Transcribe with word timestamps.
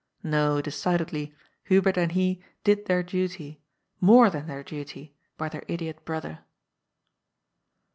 No, 0.23 0.61
decidedly, 0.63 1.31
Hubert 1.65 1.95
and 1.95 2.13
he 2.13 2.43
did 2.63 2.87
their 2.87 3.03
duty, 3.03 3.61
more 3.99 4.31
than 4.31 4.47
their 4.47 4.63
duty, 4.63 5.15
by 5.37 5.47
their 5.47 5.61
idiot 5.67 6.03
brother. 6.05 6.39